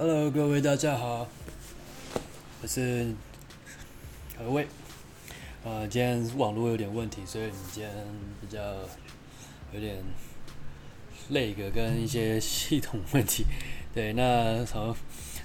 [0.00, 1.28] Hello，各位大家好，
[2.62, 3.14] 我是
[4.38, 4.66] 何卫。
[5.62, 7.92] 呃，今天网络有点问题，所以你今天
[8.40, 8.58] 比较
[9.74, 10.02] 有点
[11.28, 13.44] 累个跟一些系统问题。
[13.92, 14.96] 对，那首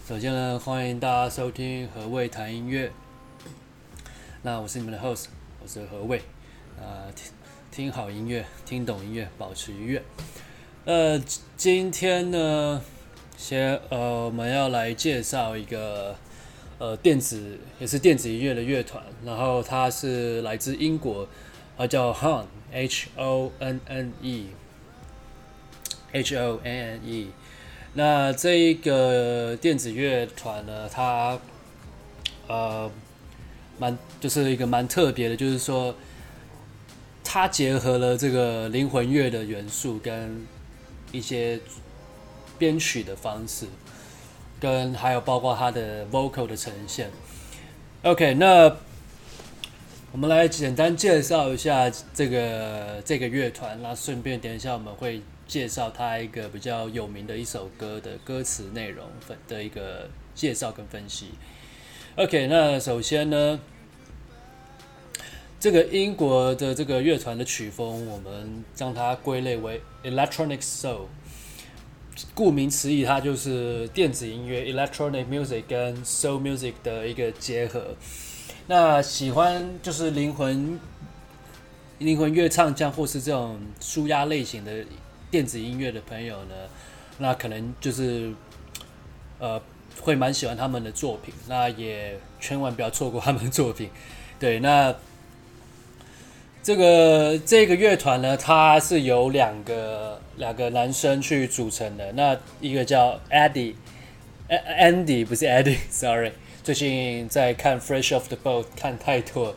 [0.07, 2.89] 首先呢，欢迎大家收听何卫谈音乐。
[4.41, 5.25] 那我是你们的 host，
[5.61, 6.19] 我是何卫。
[6.79, 7.33] 啊，听
[7.71, 10.03] 听好音乐，听懂音乐，保持愉悦。
[10.85, 11.21] 呃，
[11.57, 12.81] 今天呢？
[13.37, 16.15] 先呃，我们要来介绍一个
[16.79, 21.27] 呃电子也是电子音乐的乐团，然后它是来自英国，
[21.77, 24.47] 啊叫 Hon H O N N E
[26.11, 27.29] H O N N E。
[27.93, 31.37] 那这一个电子乐团呢，它
[32.47, 32.89] 呃
[33.77, 35.95] 蛮就是一个蛮特别的，就是说
[37.23, 40.47] 它结合了这个灵魂乐的元素跟
[41.11, 41.59] 一些。
[42.57, 43.67] 编曲的方式，
[44.59, 47.11] 跟还有包括它的 vocal 的呈现。
[48.03, 48.75] OK，那
[50.11, 61.31] 我们来简单介绍一下这个这个乐团，那顺便等一下我们会介绍它一个比较有名的一首歌的歌词内容分的一个介绍跟分析。
[62.15, 63.59] OK，那首先呢，
[65.59, 71.07] 这个英国的这个乐团的曲风，我们将它归类为 electronic soul。
[72.33, 77.95] 顾名思义，它就是电子音乐 （electronic music） 跟 soul music 的一个结合。
[78.67, 80.79] 那喜欢就是灵魂
[81.99, 84.85] 灵魂乐唱将或是这种舒压类型的
[85.29, 86.55] 电子音乐的朋友呢，
[87.17, 88.33] 那可能就是
[89.39, 89.61] 呃
[90.01, 91.33] 会蛮喜欢他们的作品。
[91.47, 93.89] 那也千万不要错过他们的作品。
[94.39, 94.95] 对，那。
[96.63, 102.11] 这个这个乐团呢，它是有两个两个男生去组成的。
[102.13, 106.31] 那一个叫 Eddie，Andy 不是 Eddie，Sorry，
[106.63, 109.55] 最近在看《Fresh of the Boat》看太多。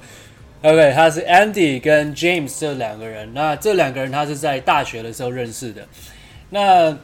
[0.62, 3.32] OK，他是 Andy 跟 James 这两个人。
[3.32, 5.86] 那这两个人他是在大学的时候认识的。
[6.50, 6.98] 那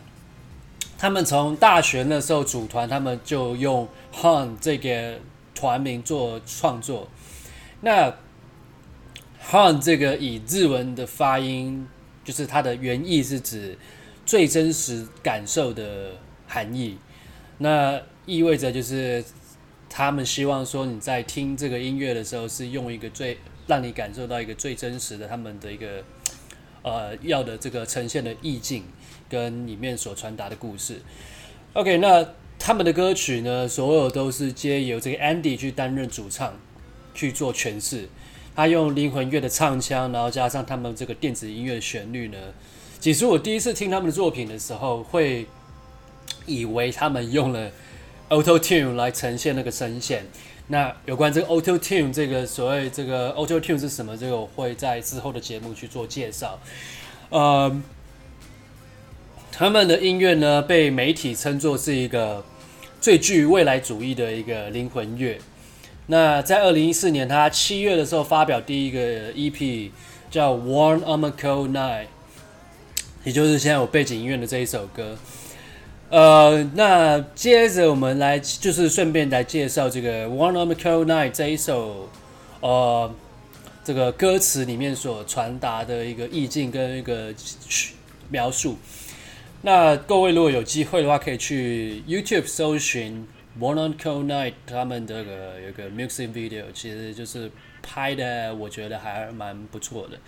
[0.99, 5.19] 他们从大学那时候组团，他们就用 Honne 这个
[5.55, 7.09] 团名做创作。
[7.83, 8.13] 那
[9.51, 11.87] Honne 这个以日文的发音，
[12.25, 13.79] 就是它的原意是指
[14.27, 16.13] 最真实感受的
[16.49, 16.97] 含义。
[17.59, 19.23] 那意味着就是
[19.89, 26.03] 他们希望说你在听这个音乐的时候，是用一个最让你感受到一个最真实的他们的一个
[26.83, 28.85] 呃要的这个呈现的意境
[29.29, 31.01] 跟里面所传达的故事。
[31.75, 32.27] OK，那
[32.59, 36.59] 他们的歌曲呢，所有都是皆由这个 Andy 去担任主唱
[37.15, 38.09] 去做诠释。
[38.55, 42.39] 他用灵魂乐的唱腔，然后加上他们这个电子音乐旋律呢。
[43.01, 45.47] 其实我第一次听他们的作品的时候，会
[46.47, 47.71] 以为他们用了
[48.31, 50.25] Auto Tune 来呈现那个声线。
[50.69, 54.17] 那有关这个 Auto Tune 这个所谓这个 Auto Tune 是什么？
[54.17, 56.59] 这个我会在之后的节目去做介绍。
[57.29, 57.83] 呃，
[59.53, 62.43] 他们的音乐呢，被媒体称作是一个
[63.01, 65.39] 最具未来主义的一个灵魂乐。
[66.07, 69.91] 那在二零一四年，他七月的时候发表第一个 EP，
[70.31, 72.05] 叫《Warm on a Cold Night》，
[73.25, 75.17] 也就是现在我背景音乐的这一首歌。
[76.11, 82.11] 呃，那接着我们来就是顺便来介绍这个《Warm on a Cold Night》这一首，
[82.61, 83.11] 呃，
[83.83, 87.33] 这个歌词里面所传达的一个意境跟一个
[88.29, 88.77] 描述。
[89.63, 93.27] 那各位如果有机会的话，可以去 YouTube 搜寻。
[93.57, 97.49] Warm on Cold Night，他们这个有个 music video，其实就是
[97.83, 100.19] 拍的，我觉得还蛮不错的。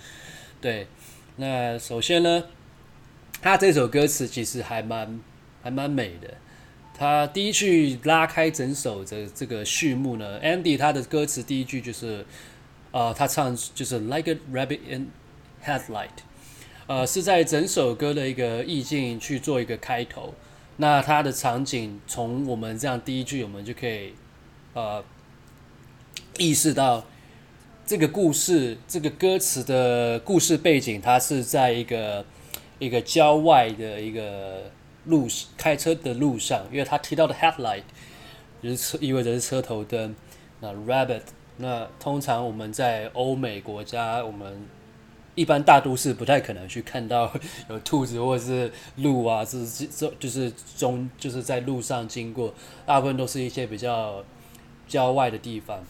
[0.61, 0.87] 对，
[1.35, 2.45] 那首先呢，
[3.43, 5.21] 他这首歌词其实还蛮
[5.61, 6.35] 还蛮美的。
[6.95, 12.25] 他第一句拉开整首的这个序幕呢，Andy 他的歌词第一句就是，
[12.93, 15.11] 呃，他唱就是 Like a rabbit in
[15.65, 16.09] headlight，
[16.87, 20.33] 呃，是在整首歌的一个意境去做一个开头。
[20.77, 24.15] 那它的场景，从我们这样第一句，我们就可以，
[24.75, 25.03] 呃，
[26.39, 27.05] 意识到
[27.87, 32.25] 这个故事，这个歌词的故事背景，它是在一个
[32.79, 34.71] 一个郊外的一个
[35.07, 35.27] 路
[35.57, 37.85] 开车的路上，因为他提到的 headlight
[38.63, 40.15] 就是车，意味着是车头灯。
[40.61, 41.23] 那 rabbit，
[41.59, 44.67] 那通常我们在欧美国家，我们
[45.37, 47.33] 一般大都市不太可能去看到
[47.69, 52.53] 有兔子或者是鹿啊，是这就是中就是在路上经过，
[52.85, 54.25] 大部分都是一些比较
[54.89, 55.85] 郊外的地方。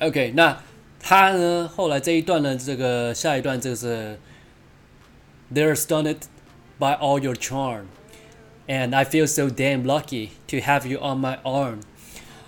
[0.00, 0.60] OK，那
[1.00, 4.18] 他呢，后来这一段呢，这个下一段就是
[5.54, 6.16] They're stunned
[6.78, 11.82] by all your charm，And I feel so damn lucky to have you on my arm。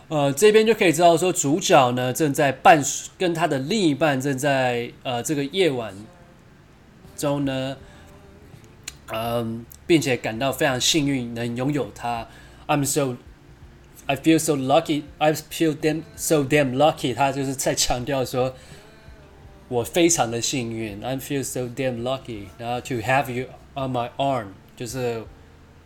[0.09, 2.83] 呃，这边就可以知道说，主角呢正在伴
[3.19, 5.95] 跟他的另一半正在呃这个夜晚
[7.15, 7.77] 中呢，
[9.13, 12.27] 嗯，并且感到非常幸运能拥有他。
[12.67, 13.17] I'm so
[14.07, 15.03] I feel so lucky.
[15.19, 17.15] I feel damn so damn lucky.
[17.15, 18.55] 他就是在强调说，
[19.69, 21.05] 我非常的幸运。
[21.05, 22.47] I feel so damn lucky.
[22.57, 25.23] 然后 to have you on my arm，就是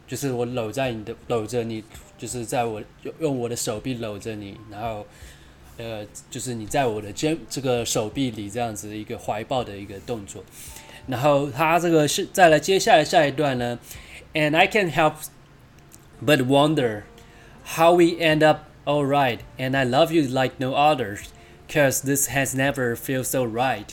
[0.06, 1.82] 就是我搂在你的搂着你，
[2.22, 5.04] 就是在我用用我的手臂搂着你，然后
[5.76, 10.44] 呃，就是你在我的肩这个手臂里这样子一个怀抱的一个动作。
[11.08, 13.76] 然后他这个是再来接下来下一段呢
[14.34, 15.14] ，And I can't help
[16.24, 17.02] but wonder。
[17.76, 21.22] How we end up all right, and I love you like no others,
[21.68, 23.86] cause this has never feel so right.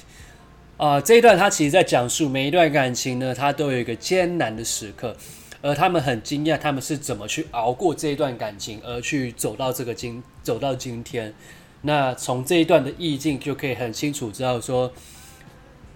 [0.78, 5.18] 啊、这一段他其实在讲述每一段感情呢，它都有一个艰难的时刻，
[5.62, 11.34] 而他们很惊讶，他们是怎么去熬过这一段感情，而去走到这个今走到今天。
[11.82, 14.92] 那从这一段的意境就可以很清楚知道说。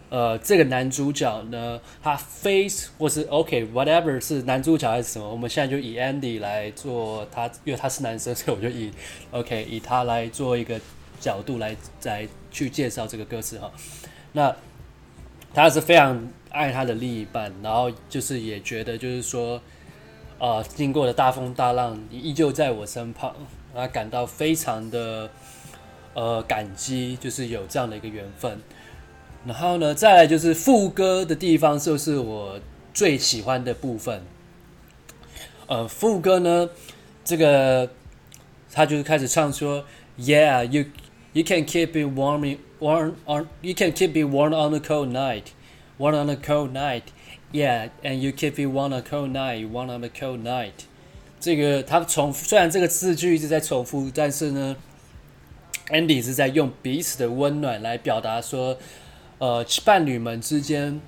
[0.10, 8.92] 呃，这个男主角呢，他 face 或是 OK，whatever、是男主角还是什么，我们现在就以 Andy 来做他，因为他是男生，所以我就以
[9.32, 10.80] OK 以他来做一个
[11.20, 13.72] 角度来来去介绍这个歌词哈。
[14.34, 14.56] 那
[15.54, 19.62] 他是非常爱他的另一半，然后就是也觉得就是说，
[20.40, 23.36] 呃，经过了大风大浪，你依旧在我身旁，
[23.74, 25.30] 他感到非常的
[26.14, 28.60] 呃感激，就是有这样的一个缘分。
[29.46, 32.60] 然后呢，再来就是副歌的地方，就是我
[32.94, 34.24] 最喜欢的部分。
[35.68, 36.70] 呃，副歌呢，
[37.24, 37.90] 这个
[38.72, 39.86] 他就是开始唱说
[40.18, 40.86] ：“Yeah, you
[41.34, 45.10] you can keep it warming warm on you can keep it warm on a cold
[45.10, 45.54] night,
[45.98, 47.04] warm on a cold night.
[47.52, 50.86] Yeah, and you keep it warm on a cold night, warm on a cold night。”
[51.40, 54.76] 这个他重复虽然这个字句一直在重复，但是呢
[55.88, 58.78] ，Andy 是在用彼此的温暖来表达说。
[59.40, 61.02] 呃，伴侣们之间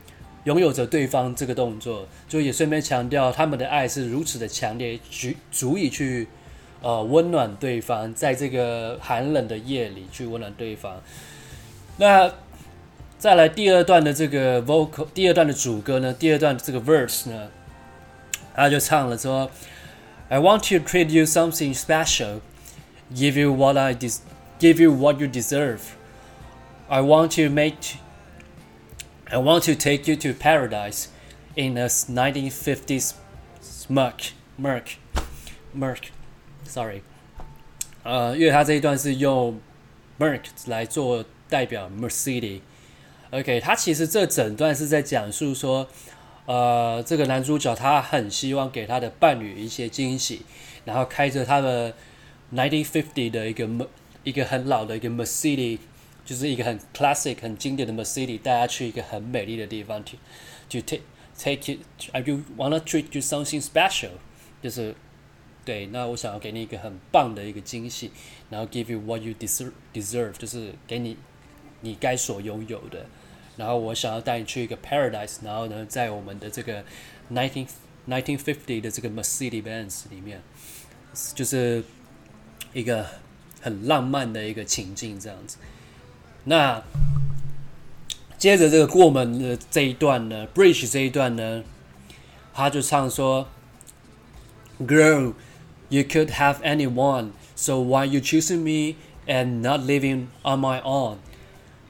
[0.44, 6.28] 拥有着对方这个动作，就也顺便强调他们的爱是如此的强烈，足足以去
[6.82, 11.02] 呃温暖对方，在这个寒冷的夜里去温暖对方。
[11.97, 12.33] 那
[13.19, 17.49] 再来第二段的这个 vocal，第二段的主歌呢，第二段这个 verse 呢，
[18.55, 19.51] 他就唱了说：“
[20.29, 22.41] I want to treat you something special,
[23.13, 24.21] give you what I des
[24.59, 25.81] give you what you deserve.
[26.89, 27.97] I want to make。”
[29.33, 31.07] I want to take you to paradise
[31.55, 33.13] in a 1950s
[33.63, 34.97] smirk, murk,
[35.73, 36.09] murk.
[36.65, 37.03] Sorry，
[38.03, 39.61] 呃，因为他这一段是用
[40.19, 42.62] murk 来做 代表 Mercedes。
[43.32, 45.88] OK，他其实这整段是在讲述说，
[46.46, 50.42] 呃，这个男主角他很希望给他的伴侣一些惊喜，
[50.86, 51.94] 然后开着他的
[52.54, 53.90] 1950的一个
[54.24, 55.80] 一个很老的一个 Mercedes。
[56.26, 60.18] 就是一个很 classic、很经典的 Mercedes，带他去一个很美丽的地方去
[60.72, 61.04] ，to take
[61.38, 64.10] take it，I do wanna treat you something special，
[64.60, 64.96] 就是
[65.64, 68.10] 对，那我想要给你一个很棒的一个惊喜，
[68.50, 71.16] 然后 give you what you deserve deserve，就是给你
[71.81, 73.07] 你该所拥有的，
[73.57, 76.85] 然后我想要带你去一个 paradise，然后呢，在我们的这个
[77.33, 77.67] nineteen
[78.09, 80.41] nineteen fifty 的这个 Mercedes Benz 里面，
[81.35, 81.85] 就是
[82.73, 83.07] 一个
[83.61, 85.59] 很浪漫的一个情境，这样子。
[86.45, 86.83] 那
[88.39, 91.63] 接着这个过门的这一段呢，bridge 这一段呢，
[92.55, 93.47] 他就唱说：“
[94.81, 95.35] Girl,
[95.91, 98.97] you could have anyone, so why you choosing me
[99.27, 101.19] and not living on my own?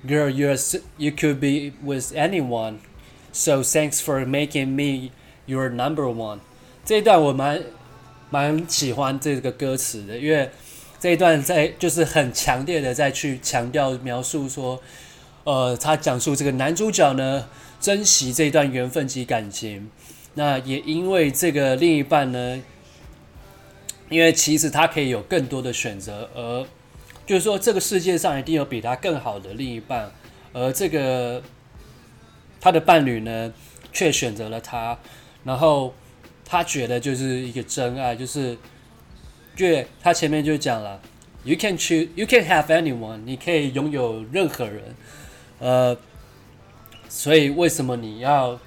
[0.08, 2.80] Girl, you're you could be with anyone,
[3.32, 5.12] so thanks for making me
[5.46, 6.40] your number one。”
[6.86, 7.64] 这一段我蛮
[8.30, 10.50] 蛮喜欢这个歌词的，因为。
[10.98, 14.82] 这一段在就是很强烈的在去强调描述说，
[15.44, 17.48] 呃，他讲述这个男主角呢，
[17.80, 19.92] 珍惜这段缘分及感情，
[20.34, 22.60] 那也因为这个另一半呢，
[24.10, 26.66] 因为其实他可以有更多的选择，而
[27.26, 30.12] 就是说这个世界上一定有比他更好的另一半，
[30.54, 31.42] 而这个
[32.60, 33.54] 他的伴侣呢，
[33.92, 34.98] 却选择了他，
[35.44, 35.94] 然后
[36.44, 38.58] 他觉得就是一个真爱，就是。
[39.58, 41.00] 对，他前面就讲了
[41.46, 44.84] ，You can choose, you can have anyone，你可以拥有任何人，
[45.60, 45.98] 呃，
[47.08, 48.60] 所以为什么你要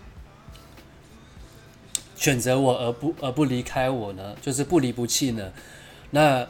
[2.16, 4.34] 选择我而不而不离开我呢？
[4.40, 5.52] 就是不离不弃呢？
[6.12, 6.48] 那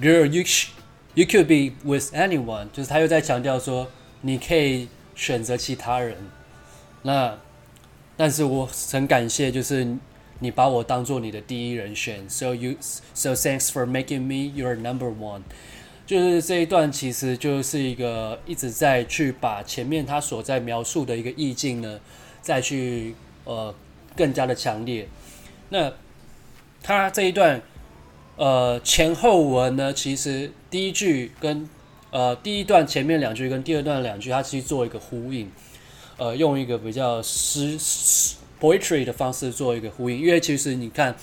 [0.00, 0.42] Girl, you
[1.18, 3.88] you could be with anyone，就是他又在强调说，
[4.20, 6.16] 你可以选择其他人。
[7.02, 7.36] 那
[8.16, 9.96] 但是我很感谢，就是
[10.38, 15.42] 你把我当做你的第一人选，so you so thanks for making me your number one。
[16.06, 21.98] 就是这一段其实就是一个一直在去把前面他所在描述的一个意境呢，
[22.40, 23.74] 再去呃
[24.16, 25.08] 更加的强烈。
[25.70, 25.92] 那
[26.80, 27.60] 他这一段
[28.38, 31.68] 呃前后文呢，其实第一句跟
[32.10, 35.50] 呃第一段前面两句跟第二段两句，它其实做一个呼应，
[36.16, 37.78] 呃用一个比较诗。
[38.60, 41.14] poetry 的方式做一个呼应，因为其实你看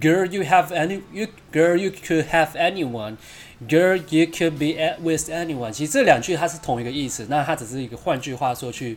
[0.00, 8.96] ，girl you have any you girl you could have anyone，girl you could be with anyone，其实这两句它是同一个意思，那它只是一个换句话说去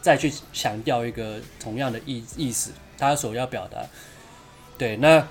[0.00, 3.80] 再去强调一个同样的意意思，它所要表达。
[4.78, 5.28] 对，那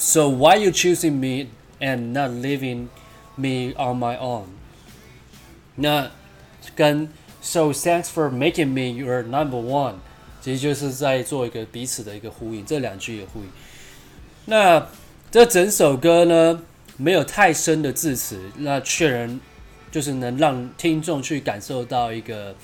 [0.00, 2.88] so why you choosing me and not leaving
[3.36, 4.44] me on my own？
[5.76, 6.10] 那
[6.74, 7.08] 跟
[7.42, 9.96] so thanks for making me your number one。
[10.40, 13.46] 其实就是在做一个彼此的一个呼应，这两句也呼应。
[14.46, 14.88] 那
[15.30, 16.62] 这整首歌呢，
[16.96, 19.38] 没有太深的字词，那却能
[19.92, 22.56] 就是能让听众去感受到一个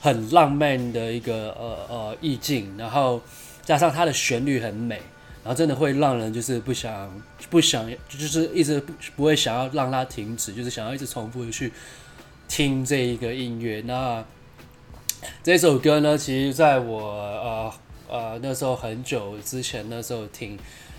[0.00, 3.20] 很浪漫的一个呃呃意境，然后
[3.64, 5.02] 加上它的旋律很美，
[5.42, 7.10] 然后真的会让人就是不想
[7.48, 11.72] 不想就是一直不不会想要让它停止，就是想要一直重复的去
[12.46, 13.80] 听这一个音乐。
[13.86, 14.24] 那
[15.42, 17.72] 这首歌呢，其实在我呃
[18.08, 20.58] 呃那时候很久之前那时候听，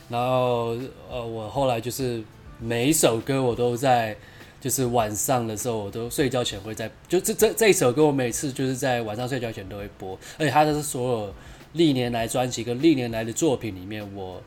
[0.10, 0.78] 然后
[1.10, 2.24] 呃我后来就是
[2.60, 4.16] 每一首歌我都在，
[4.60, 11.36] 就是晚上的时候我都睡觉前会在，就这这这一首歌我每次就是在晚上睡觉前都会播，而且它的所有
[11.74, 14.42] 历年来专辑跟历年来的作品里面我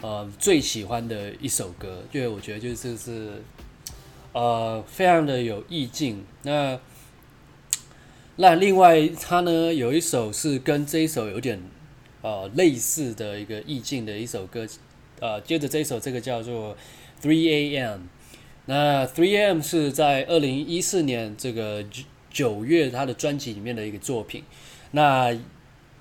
[0.00, 3.42] 呃最喜欢的一首歌，因为我觉得就是是
[4.32, 6.78] 呃非常的有意境，那。
[8.36, 11.60] 那另外，他呢有一首是跟这一首有点
[12.22, 14.66] 呃类似的一个意境的一首歌，
[15.18, 16.74] 呃，接着这一首这个叫做
[17.20, 18.00] Three A.M.
[18.64, 19.60] 那 Three A.M.
[19.60, 21.84] 是在二零一四年这个
[22.30, 24.42] 九月他的专辑里面的一个作品，
[24.92, 25.36] 那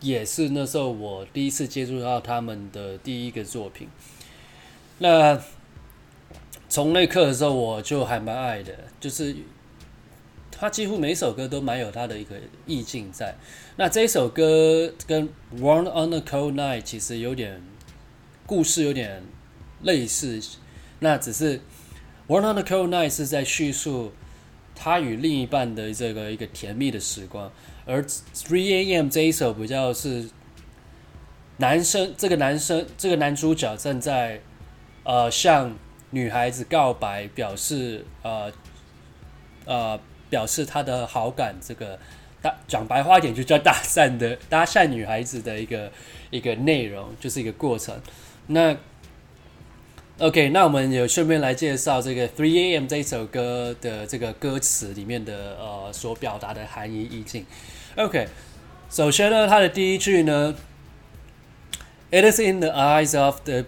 [0.01, 3.87] 也是那时候我第一次接触到他们的第一个作品。
[4.99, 5.41] 那
[6.67, 9.35] 从那刻的时候，我就还蛮爱的，就是。
[10.51, 13.33] 他几乎每首歌都蛮有他的一个意境在。
[13.77, 17.61] 那这首歌跟《Warm on a Cold Night》其实有点
[18.45, 19.23] 故事有点
[19.83, 20.41] 类似。
[20.99, 21.59] 那只是
[22.27, 24.11] 《Warm on a Cold Night》是在叙述
[24.75, 27.49] 他与另一半的这个一个甜蜜的时光，
[27.89, 28.01] 而
[28.35, 30.29] 《Three A.M.》这一首比较是
[31.57, 34.39] 男生这个男生这个男主角正在
[35.03, 35.75] 呃向
[36.11, 38.51] 女孩子告白，表示呃
[39.65, 39.99] 呃。
[40.29, 41.97] 表示他的好感，这个
[42.39, 45.91] 大讲白话点就叫搭讪的搭讪女孩子的一个
[46.29, 47.99] 一个内容，就是一个过程。
[48.45, 48.77] 那
[50.19, 52.85] OK，那我们也顺便来介绍这个 Three A.M.
[52.85, 57.43] 这一首歌的这个歌词里面的呃所表达的含义意境。
[57.98, 58.28] OK，
[58.90, 60.54] 首先呢，它的第一句呢，
[62.10, 63.64] It is in the eyes of the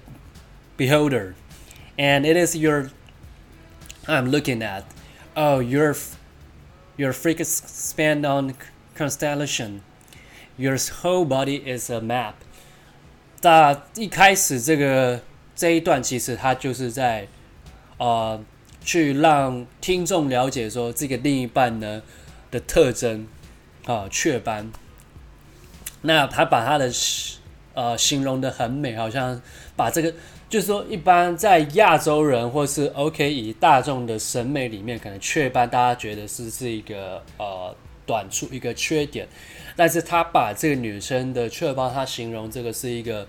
[0.76, 1.34] beholder,
[1.96, 2.90] and it is your
[4.06, 4.82] I'm looking at.
[5.34, 5.96] Oh, you're
[6.98, 8.54] Your freak span on
[8.94, 9.82] constellation.
[10.56, 12.32] Your whole body is a map.
[13.38, 15.20] 在一开始这个
[15.54, 17.28] 这一段，其实他就是在
[17.98, 18.42] 呃
[18.82, 22.00] 去让听众了解说这个另一半呢
[22.50, 23.26] 的特征
[23.85, 24.71] 啊，雀斑。
[26.01, 26.91] 那他把他的
[27.73, 29.41] 呃形容的很美，好像
[29.75, 30.13] 把这个。
[30.49, 37.73] 就是说，一般在亚洲人或是 OK 以大众的审美里面，可能雀斑大家觉得是是一个呃
[38.05, 39.25] 短处，一个缺点。
[39.77, 43.25] 但是他把这个女生的雀斑，他形容这个是一个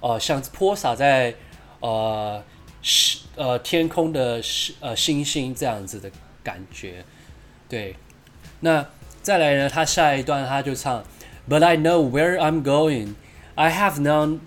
[0.00, 1.34] 呃像泼洒在
[1.80, 2.44] 呃
[3.34, 4.38] 呃天空的
[4.80, 6.10] 呃星星这样子的
[6.44, 7.02] 感觉。
[7.66, 7.96] 对，
[8.60, 8.84] 那
[9.28, 11.04] 再来呢，他下一段他就唱
[11.46, 13.12] ，But I know where I'm going.
[13.56, 14.38] I have known.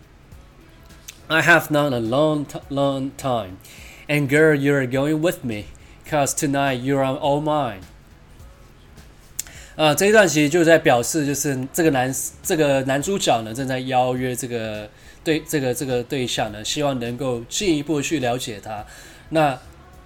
[1.28, 3.58] I have known a long, long time,
[4.08, 5.66] and girl, you're going with me,
[6.10, 7.82] cause tonight you're all mine.
[9.76, 12.12] 啊，这一段其实就在表示，就是这个男
[12.42, 14.90] 这个男主角呢，正在邀约这个
[15.24, 18.84] 对这个这个对象呢，希望能够进一步去了解他。
[19.30, 19.56] 那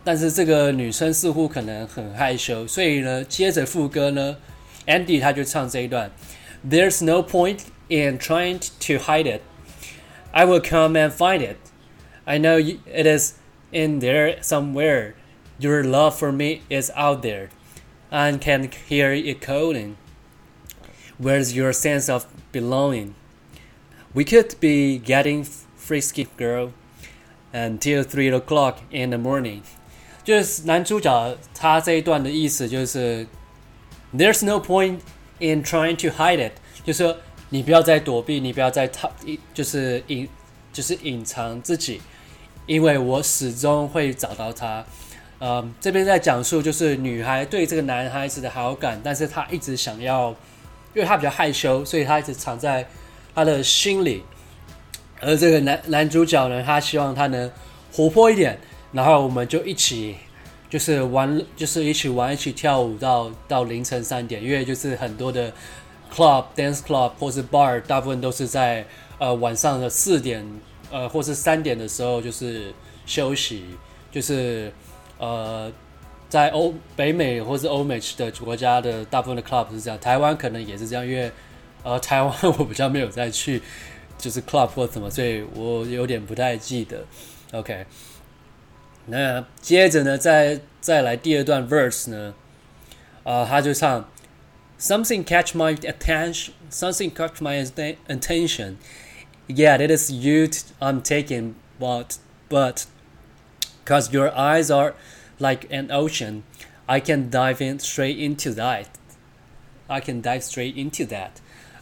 [0.04, 4.36] 但是这个女生似乎可能很害羞，所以呢，接着副歌呢
[4.87, 6.11] ，Andy 他就唱这一段：
[6.69, 9.43] There's no point in trying to hide it.
[10.33, 11.57] I will come and find it.
[12.25, 13.35] I know it is
[13.73, 15.15] in there somewhere.
[15.59, 17.49] Your love for me is out there.
[18.11, 19.97] I can hear it calling.
[21.19, 23.15] Where's your sense of belonging?
[24.15, 25.45] We could be getting
[25.77, 26.73] frisky, girl,
[27.53, 29.63] until three o'clock in the morning。
[30.23, 33.27] 就是男主角他这一段的意思就是
[34.18, 35.00] ，There's no point
[35.40, 36.54] in trying to hide it，
[36.84, 37.18] 就是说
[37.50, 39.12] 你不要再躲避，你不要再逃，
[39.54, 40.28] 就是隐，
[40.74, 42.02] 就是隐藏自己，
[42.66, 44.86] 因为我始终会找到他。
[45.40, 50.30] 呃，这边在讲述就是女孩对这个男孩子的好感，但是她一直想要，
[50.94, 52.88] 因为她比较害羞，所以她一直藏在
[53.34, 54.24] 她的心里。
[55.22, 57.50] 而这个男男主角呢，他希望他能
[57.92, 58.60] 活泼一点，
[58.92, 60.16] 然后我们就一起
[60.76, 65.50] 就是玩，就是一起玩，一起跳舞到到凌晨三点，因为就是很多的
[66.14, 68.86] club、dance club 或是 bar，大部分都是在
[69.18, 70.46] 呃晚上的四点
[70.92, 72.74] 呃或是三点的时候就是
[73.06, 73.64] 休息，
[74.12, 74.70] 就是。
[75.18, 75.72] 呃，
[76.28, 81.32] 在欧北美或是欧美的国家的大部分的 club 是这样，台湾可能也是这样，因为
[81.84, 83.62] 呃，台湾 我比较没有再去
[84.18, 87.06] 就是 club 或什么，所以我有点不太记得。
[87.54, 87.86] OK，
[89.07, 92.35] 那接着呢，再再来第二段 verse 呢，
[93.25, 94.09] 呃，他就唱
[94.79, 97.65] Something catch my attention, something catch my
[98.09, 98.77] attention.
[99.47, 102.17] Yeah, it is you I'm taking, but
[102.49, 102.85] but.
[103.87, 104.95] Cause your eyes are
[105.39, 106.43] like an ocean,
[106.87, 108.87] I can dive in straight into that.
[109.89, 111.31] I can dive straight into that.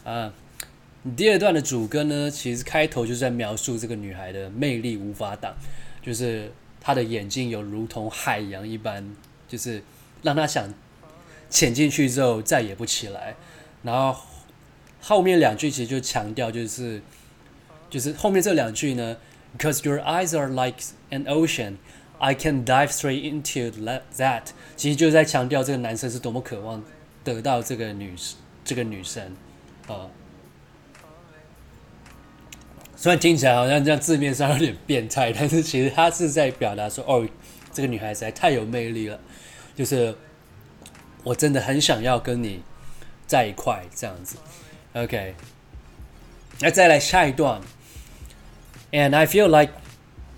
[0.03, 0.33] 啊、
[1.05, 5.55] uh，第二段的主歌呢，其实开头就是在描述这个女孩的魅力无法挡，
[6.01, 6.51] 就是
[6.84, 9.16] 他的眼睛有如同海洋一般，
[9.48, 9.82] 就是
[10.22, 10.72] 让他想
[11.48, 13.34] 潜进去之后再也不起来。
[13.82, 14.20] 然后
[15.00, 17.00] 后面两句其实就强调，就是
[17.88, 19.16] 就是后面这两句呢。
[19.56, 20.78] Because your eyes are like
[21.10, 21.76] an ocean,
[22.18, 23.70] I can dive straight into
[24.16, 24.42] that。
[24.76, 26.82] 其实就是在强调这个男生是多么渴望
[27.22, 28.16] 得到这个女
[28.64, 29.36] 这个女生
[29.86, 30.10] 啊。
[32.95, 37.27] 虽然听起来好像这样字面上有点变态，但是其实他是在表达说：“哦，
[37.71, 39.19] 这个女孩实在太有魅力了，
[39.75, 40.15] 就是
[41.23, 42.61] 我真的很想要跟你
[43.25, 44.37] 在一块这样子。”
[44.93, 45.35] OK，
[46.59, 47.61] 那再来下一段。
[48.91, 49.73] And I feel like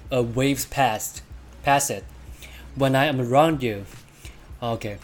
[0.10, 1.22] a waves past,
[1.64, 2.04] pass it
[2.78, 3.86] when I am around you.
[4.60, 4.98] Okay.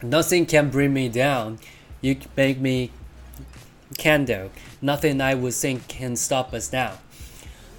[0.00, 1.58] Nothing can bring me down.
[2.00, 2.90] You make me
[3.96, 4.50] candle.
[4.83, 6.91] Nothing I would think can stop us now.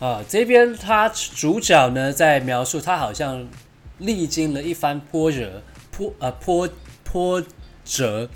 [0.01, 3.47] 啊，这边他主角呢在描述他好像
[3.99, 5.63] 历经了一番波折，
[5.93, 6.69] 波呃波
[7.05, 7.45] 波
[7.85, 8.29] 折。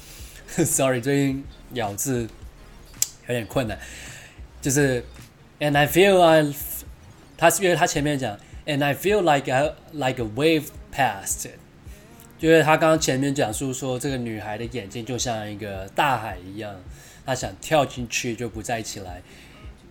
[0.46, 2.28] Sorry，最近咬字
[3.26, 3.78] 有点困难，
[4.60, 5.04] 就是。
[5.60, 6.54] And I feel I，
[7.36, 11.48] 他是因为他前面讲，And I feel like a like a wave past，
[12.38, 16.80] 就是他刚刚前面讲述说，这个女孩的眼睛就像一个大海一样，
[17.28, 19.20] 他想跳进去就不再起来，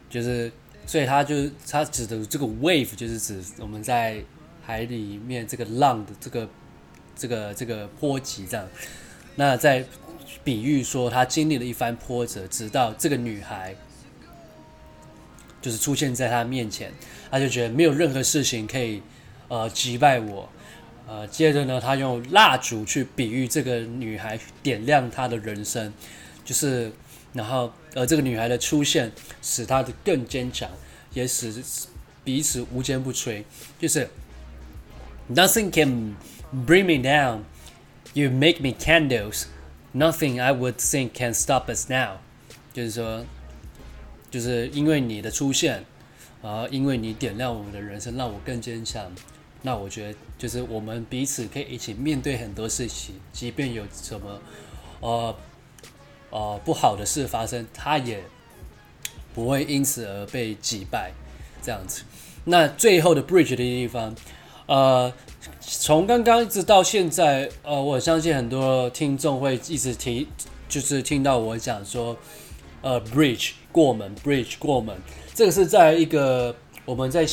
[0.10, 0.52] 就是
[0.88, 1.36] 所以他就
[1.70, 4.24] 他指的这个 wave 就是指我们在
[4.66, 6.50] 海里面这个浪的这个
[7.16, 8.68] 这个这个波及这样，
[9.36, 9.86] 那在
[10.44, 13.76] 比喻说他经历了一番波折，直到这个女孩。
[15.60, 16.94] 就是出现在他面前，
[17.30, 19.02] 他就觉得没有任何事情可以
[19.48, 20.48] 呃击败我。
[21.08, 25.92] 呃，接着呢，他用蜡烛去比喻这个女孩，点亮她的人生。
[26.46, 26.92] 就是，
[27.38, 30.70] 然后而这个女孩的出现，使他的更坚强，
[31.14, 31.64] 也使
[32.26, 33.44] 彼此无坚不摧。
[33.80, 34.10] 就是
[35.34, 36.18] Nothing can
[36.66, 37.44] bring me down.
[38.14, 39.46] You make me candles.
[39.94, 42.18] Nothing I would think can stop us now.
[42.74, 43.26] 就是说。
[44.30, 45.86] 就是因为你的出现，
[46.42, 49.10] 啊，因为你点亮我们的人生，让我更坚强。
[49.62, 54.42] 那我觉得，就是我们彼此可以一起面对很多事情，即便有什么，
[55.00, 55.34] 呃，
[56.30, 58.24] 呃，不好的事发生，他也
[59.34, 61.12] 不会因此而被击败。
[61.62, 62.04] 这样子。
[62.46, 64.16] 那最后的 bridge 的地方，
[64.68, 65.12] 呃，
[65.62, 70.28] 从刚刚一直到现在，呃，我相信很多听众会一直提，
[70.70, 72.16] 就是听到我讲说，
[72.82, 73.52] 呃，bridge。
[73.70, 74.98] 过门，bridge 过门，
[75.36, 77.24] 这个是在一个我们在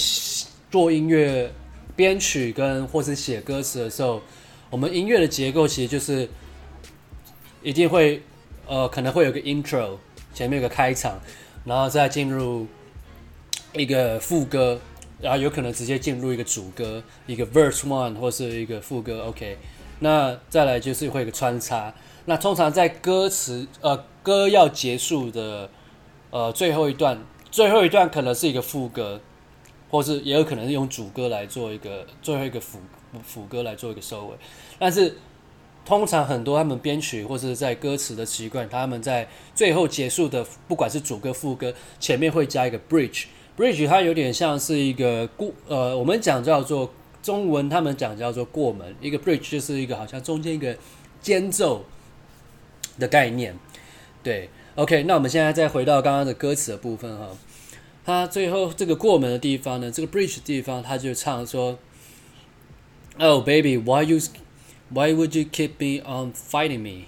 [0.70, 1.50] 做音乐
[1.96, 4.20] 编曲跟或是写歌词的时候，
[4.68, 6.28] 我们音乐的结构其实就是
[7.62, 8.20] 一定会
[8.66, 9.98] 呃可能会有个 intro，
[10.32, 11.20] 前面有个开场，
[11.64, 12.66] 然后再进入
[13.72, 14.80] 一个副歌，
[15.20, 19.58] 然后有可能直接进入一个主歌，一个 verse one 或是一个副歌，OK，
[20.00, 25.70] 那再来就是会有个穿插，那通常在歌词呃歌要结束的。
[26.30, 27.16] 呃，最后一段，
[27.52, 29.20] 最后一段可能是一个副歌，
[29.88, 32.80] 或是也有可能是用主歌来做一个最后一个辅
[33.22, 34.34] 辅歌来做一个收尾。
[34.76, 35.16] 但是
[35.84, 43.24] 通常很多他们编曲或者在歌词的习惯，他们在最后结束的，不管是主歌副歌，前面会加一个 bridge。
[43.56, 46.90] bridge 它有点像是一个过，呃，我们讲叫做
[47.22, 48.94] 中文，他们讲叫做过门。
[49.00, 50.76] 一个 bridge 就是一个好像中间一个
[51.20, 51.84] 间奏
[52.98, 53.54] 的概念。
[54.22, 57.28] 对，OK，那我们现在再回到刚刚的歌词的部分哈。
[58.06, 61.78] 他最后这个过门的地方呢，这个 bridge 的地方，他就唱说
[63.18, 64.18] ：“Oh baby, why you?”
[64.89, 67.07] Why would you keep me on fighting me?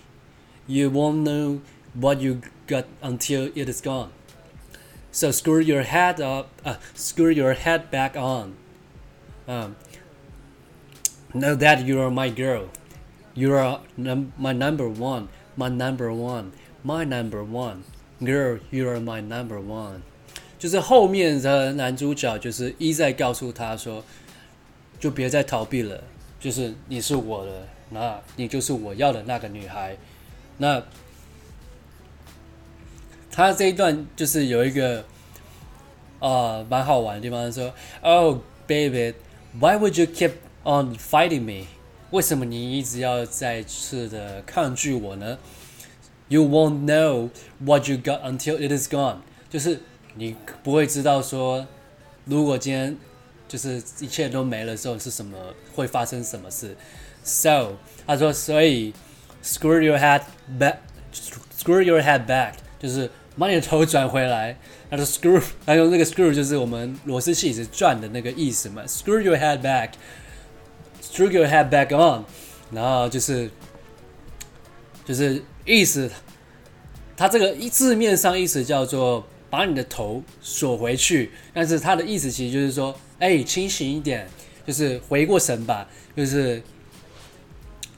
[0.68, 1.62] You won't know
[1.94, 4.12] what you got until it is gone.
[5.12, 8.54] So screw your head up, uh, screw your head back on.
[9.48, 9.76] Um,
[11.34, 12.70] know that you are my girl.
[13.34, 16.52] You are num my number one, my number one,
[16.84, 17.84] my number one.
[18.24, 20.04] Girl, you are my number one.
[20.60, 24.04] 就是后面的男主角就是一再告诉他说，
[25.00, 26.04] 就别再逃避了。
[26.47, 29.97] 就是你是我的，那你就是我要的那个女孩。
[30.59, 30.81] 那
[33.33, 35.05] 他这一段就是有一个
[36.21, 38.37] 啊蛮好玩的地方，说：“Oh
[38.69, 39.13] baby,
[39.59, 41.67] why would you keep on fighting me？
[42.13, 45.39] 为什么你一直要再次的抗拒我呢
[46.29, 49.17] ？You won't know what you got until it is gone。
[49.51, 49.81] 就是
[50.15, 51.67] 你不会知道说，
[52.25, 52.97] 如果今天。”
[53.49, 55.37] 就是一切都没了之后是什么
[55.75, 56.77] 会发生什么事
[57.23, 57.73] ？So
[58.07, 58.93] 他说，所以
[59.43, 60.23] screw your head
[60.59, 64.57] back，screw your head back，就是把你的头转回来。
[64.91, 68.83] 他说 screw，他用那个 screw 就是我们螺丝起子转的那个意思嘛。
[68.87, 72.25] Screw your head back，screw your head back on，
[72.71, 73.51] 然后就是
[75.05, 76.11] 就是意思，
[77.17, 82.97] 他这个字面上意思叫做把你的头锁回去，但是他的意思其实就是说。
[83.19, 84.29] 哎，清醒一点，
[84.67, 85.89] 就是回过神吧。
[86.15, 86.63] 就是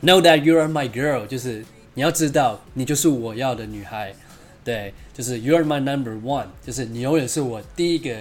[0.01, 4.15] Know that you are my girl，就是你要知道，你就是我要的女孩。
[4.63, 8.17] 对，就是 You are my number one，就是你永远是我第一个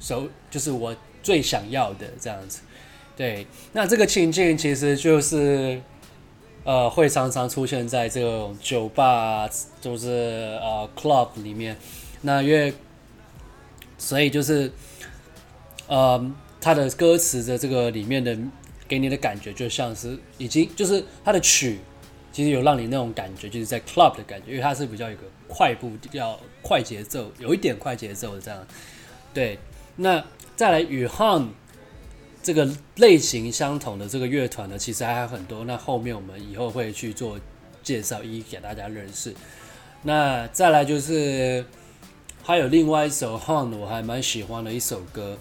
[0.00, 2.60] 手，就是我最想要的这样子。
[3.14, 5.78] 对，那这个情境其实就是
[6.64, 9.46] 呃，会常常出现在这种酒吧，
[9.78, 10.08] 就是
[10.62, 11.76] 呃 club 里面。
[12.24, 12.74] 那因为，
[13.96, 14.72] 所以就是。
[15.86, 16.32] 呃，
[16.62, 18.34] 他的歌词的这个里面的
[18.88, 21.78] 给你的感觉，就像是已经就是他的曲，
[22.32, 28.66] 其实有让你那种感觉，就是在 club 的感觉，因为它是比较一个快步调、快节奏，有一点快节奏这样。
[29.34, 29.58] 对，
[29.96, 30.24] 那
[30.56, 31.48] 再来与 HON
[32.42, 35.66] 这个类型相同的这个乐团呢，其实还有很多。
[35.66, 37.38] 那后面我们以后会去做
[37.82, 39.34] 介绍，一一给大家认识。
[40.02, 41.62] 那再来就是
[42.46, 45.38] 还有另外一首 HON 我还蛮喜欢的一首歌。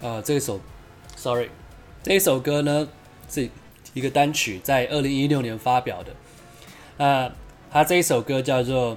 [0.00, 0.60] 啊、呃，这首
[1.14, 1.48] ，sorry，
[2.02, 2.88] 这一首歌呢
[3.30, 3.48] 是
[3.94, 6.10] 一个单曲，在二零一六年发表的。
[6.98, 7.32] 啊、呃，
[7.70, 8.96] 它这一首歌叫做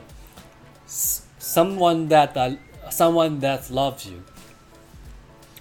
[1.39, 2.57] 《Someone That
[2.89, 4.17] Someone That Loves You》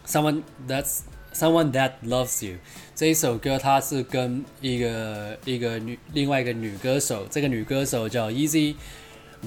[0.08, 1.00] ，Someone That's
[1.34, 2.56] Someone That Loves You。
[2.94, 8.76] 这一首歌它是跟一个一个女另外一个女歌手，这个女歌手叫 Easy。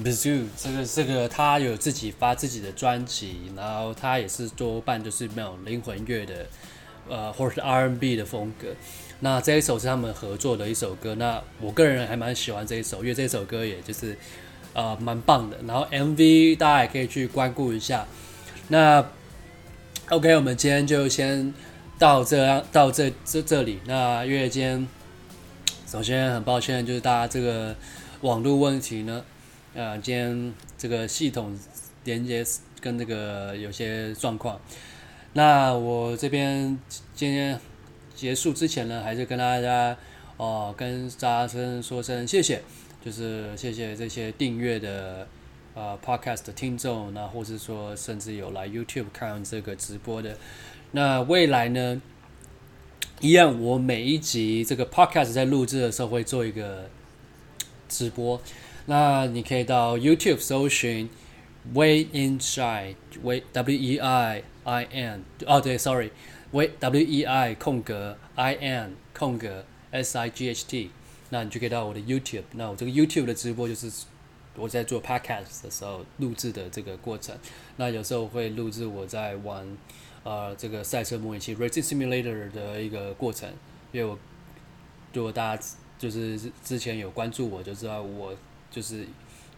[0.04, 6.46] Bizu，这个这个他有自己发自己的专辑，然后他也是多半就是那种灵魂乐的，
[7.08, 8.68] 呃，或者是 R&B 的风格。
[9.20, 14.16] 那这一首是他们合作的一首歌，那我个人还蛮喜欢这一首，因为这首歌也就是
[14.72, 15.58] 呃蛮棒的。
[15.66, 18.06] 然后 MV 大家也可以去关顾一下。
[18.68, 19.04] 那
[20.10, 21.52] OK，我们今天就先
[21.98, 23.80] 到这样到这这这里。
[23.86, 24.86] 那因为今天
[25.86, 27.74] 首先很抱歉，就是大家这个
[28.20, 29.24] 网络问题呢。
[29.78, 31.56] 呃，今天这个系统
[32.02, 32.44] 连接
[32.80, 34.60] 跟这个有些状况，
[35.34, 36.76] 那我这边
[37.14, 37.60] 今天
[38.12, 39.96] 结束之前呢，还是跟大家
[40.36, 42.60] 哦、跟大家声说声谢谢，
[43.04, 45.28] 就是谢谢这些订阅的
[45.74, 50.36] 呃 Podcast 的听众，那或是说甚至有来 YouTube 看这个直播的，
[50.90, 52.02] 那未来呢，
[53.20, 56.90] 一样我每一集这个 Podcast 在录制的时候会做一个
[57.88, 58.40] 直播。
[58.86, 61.10] 那你可以到 YouTube 搜寻
[61.74, 68.96] Way Inside Way W E I I N 哦对，Sorry，Wei W E I 空格 I N
[69.12, 70.90] 空格 S I G H T，
[71.30, 72.44] 那你就可以到我的 YouTube。
[72.52, 73.90] 那我这个 YouTube 的直播就是
[74.56, 77.36] 我在做 Podcast 的时候录制的这个过程。
[77.76, 79.76] 那有时候会录制我在玩
[80.24, 83.50] 呃这个赛车模拟器 Racing Simulator 的一个过程，
[83.92, 84.18] 因为我
[85.12, 85.62] 如果大家
[85.98, 88.34] 就是之前有关注我就知道我。
[88.70, 89.06] 就是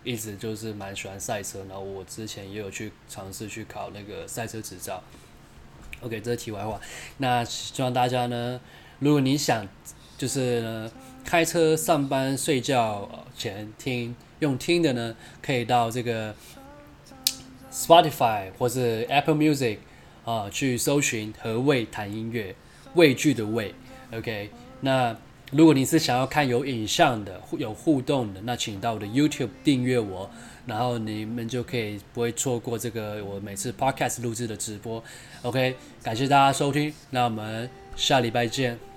[0.05, 5.03] 一直就是蛮喜欢赛车，然后我之前也有去尝试去考那个赛车执照。
[6.01, 6.81] OK，这是题外话。
[7.19, 8.61] 那希望大家呢，
[9.01, 9.67] 如果你想
[10.17, 10.93] 就是呢，
[11.25, 16.33] 开车、上班、睡觉前听，用听的呢，可以到这个
[17.73, 19.79] Spotify 或是 Apple Music
[20.25, 22.55] 啊，去搜寻何谓谈音乐，
[22.95, 23.75] 畏惧的畏
[24.13, 24.51] ，OK。
[24.83, 25.17] 那
[25.51, 30.31] 如果你是想要看有影像的、有互动的，那请到我的 YouTube 订阅我，
[30.67, 35.03] 然后你们就可以不会错过这个我每次 Podcast 录制的直播
[35.43, 35.75] ，OK。
[36.03, 38.90] 感谢大家收听，那我们下礼拜见。